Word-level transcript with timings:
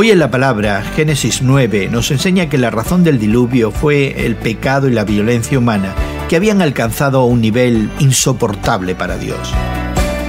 Hoy 0.00 0.12
en 0.12 0.20
la 0.20 0.30
palabra, 0.30 0.84
Génesis 0.94 1.42
9, 1.42 1.88
nos 1.90 2.12
enseña 2.12 2.48
que 2.48 2.56
la 2.56 2.70
razón 2.70 3.02
del 3.02 3.18
diluvio 3.18 3.72
fue 3.72 4.26
el 4.26 4.36
pecado 4.36 4.86
y 4.86 4.92
la 4.92 5.02
violencia 5.02 5.58
humana, 5.58 5.92
que 6.28 6.36
habían 6.36 6.62
alcanzado 6.62 7.24
un 7.24 7.40
nivel 7.40 7.90
insoportable 7.98 8.94
para 8.94 9.18
Dios. 9.18 9.52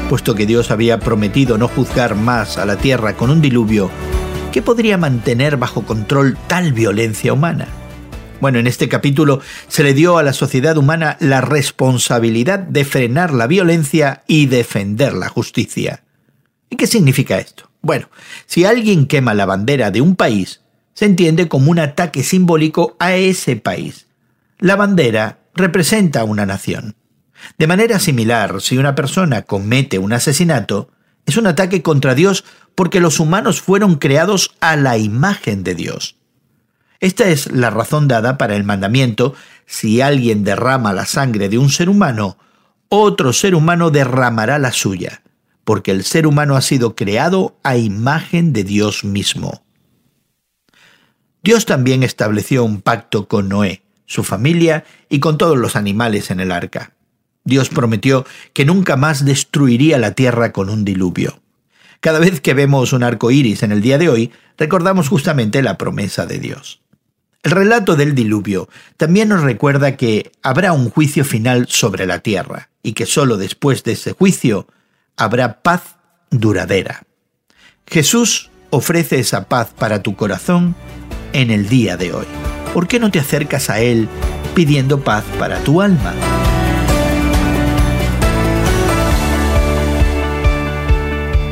Puesto 0.10 0.34
que 0.34 0.48
Dios 0.48 0.72
había 0.72 1.00
prometido 1.00 1.60
no 1.60 1.68
juzgar 1.68 2.16
más 2.16 2.58
a 2.58 2.66
la 2.66 2.78
tierra 2.78 3.16
con 3.16 3.30
un 3.30 3.42
diluvio, 3.42 3.92
¿qué 4.52 4.64
podría 4.64 4.98
mantener 4.98 5.58
bajo 5.58 5.86
control 5.86 6.36
tal 6.48 6.74
violencia 6.74 7.32
humana? 7.32 7.68
Bueno, 8.42 8.58
en 8.58 8.66
este 8.66 8.90
capítulo 8.90 9.40
se 9.68 9.84
le 9.84 9.94
dio 9.94 10.18
a 10.18 10.24
la 10.24 10.34
sociedad 10.34 10.78
humana 10.78 11.16
la 11.20 11.42
responsabilidad 11.42 12.58
de 12.58 12.86
frenar 12.86 13.36
la 13.36 13.46
violencia 13.46 14.24
y 14.26 14.48
defender 14.48 15.14
la 15.14 15.30
justicia. 15.30 16.02
¿Y 16.72 16.76
qué 16.76 16.88
significa 16.88 17.38
esto? 17.38 17.69
Bueno, 17.82 18.10
si 18.46 18.66
alguien 18.66 19.08
quema 19.08 19.34
la 19.34 19.46
bandera 19.46 19.92
de 19.92 20.02
un 20.02 20.16
país, 20.16 20.62
se 20.94 21.06
entiende 21.06 21.48
como 21.48 21.72
un 21.72 21.80
ataque 21.80 22.24
simbólico 22.24 22.98
a 23.00 23.16
ese 23.16 23.56
país. 23.56 24.08
La 24.58 24.76
bandera 24.76 25.40
representa 25.56 26.22
a 26.22 26.24
una 26.26 26.46
nación. 26.46 26.96
De 27.58 27.68
manera 27.68 28.00
similar, 28.00 28.62
si 28.62 28.78
una 28.78 28.96
persona 28.96 29.44
comete 29.44 29.98
un 29.98 30.12
asesinato, 30.12 30.92
es 31.26 31.38
un 31.38 31.48
ataque 31.48 31.82
contra 31.82 32.16
Dios 32.16 32.44
porque 32.76 33.00
los 33.00 33.22
humanos 33.22 33.62
fueron 33.62 33.96
creados 33.96 34.56
a 34.60 34.76
la 34.76 34.98
imagen 34.98 35.64
de 35.64 35.76
Dios. 35.76 36.18
Esta 37.00 37.30
es 37.30 37.50
la 37.50 37.70
razón 37.70 38.10
dada 38.10 38.38
para 38.38 38.58
el 38.58 38.66
mandamiento, 38.66 39.36
si 39.66 40.02
alguien 40.02 40.44
derrama 40.44 40.92
la 40.92 41.06
sangre 41.06 41.48
de 41.48 41.58
un 41.58 41.70
ser 41.70 41.88
humano, 41.88 42.38
otro 42.90 43.32
ser 43.32 43.56
humano 43.56 43.90
derramará 43.90 44.60
la 44.60 44.74
suya 44.74 45.22
porque 45.70 45.92
el 45.92 46.04
ser 46.04 46.26
humano 46.26 46.56
ha 46.56 46.62
sido 46.62 46.96
creado 46.96 47.56
a 47.62 47.78
imagen 47.78 48.54
de 48.54 48.64
Dios 48.64 49.04
mismo. 49.04 49.62
Dios 51.44 51.68
también 51.68 52.02
estableció 52.02 52.64
un 52.64 52.82
pacto 52.82 53.28
con 53.28 53.50
Noé, 53.50 53.84
su 54.08 54.24
familia 54.24 54.84
y 55.10 55.20
con 55.20 55.38
todos 55.38 55.60
los 55.60 55.76
animales 55.76 56.32
en 56.32 56.40
el 56.40 56.52
arca. 56.52 56.94
Dios 57.44 57.70
prometió 57.70 58.26
que 58.54 58.66
nunca 58.66 58.98
más 58.98 59.26
destruiría 59.26 60.00
la 60.00 60.14
tierra 60.14 60.54
con 60.54 60.72
un 60.72 60.86
diluvio. 60.86 61.40
Cada 62.00 62.18
vez 62.18 62.42
que 62.42 62.56
vemos 62.56 62.92
un 62.92 63.04
arco 63.04 63.30
iris 63.30 63.62
en 63.62 63.72
el 63.72 63.84
día 63.84 64.00
de 64.00 64.10
hoy, 64.10 64.32
recordamos 64.58 65.08
justamente 65.08 65.62
la 65.62 65.78
promesa 65.78 66.26
de 66.26 66.40
Dios. 66.40 66.82
El 67.44 67.52
relato 67.52 67.96
del 67.96 68.16
diluvio 68.16 68.70
también 68.98 69.30
nos 69.30 69.44
recuerda 69.44 69.98
que 69.98 70.32
habrá 70.42 70.74
un 70.74 70.90
juicio 70.90 71.24
final 71.24 71.68
sobre 71.68 72.08
la 72.08 72.22
tierra 72.22 72.72
y 72.82 72.94
que 72.94 73.06
sólo 73.06 73.38
después 73.38 73.84
de 73.84 73.92
ese 73.92 74.14
juicio 74.14 74.66
habrá 75.20 75.62
paz 75.62 75.98
duradera. 76.32 77.04
Jesús 77.86 78.50
ofrece 78.72 79.20
esa 79.20 79.48
paz 79.48 79.70
para 79.78 80.02
tu 80.02 80.16
corazón 80.16 80.74
en 81.34 81.52
el 81.52 81.70
día 81.70 81.98
de 81.98 82.14
hoy. 82.14 82.26
¿Por 82.74 82.88
qué 82.88 83.00
no 83.00 83.12
te 83.12 83.20
acercas 83.20 83.70
a 83.70 83.82
Él 83.82 84.08
pidiendo 84.56 85.04
paz 85.04 85.24
para 85.38 85.60
tu 85.60 85.82
alma? 85.82 86.14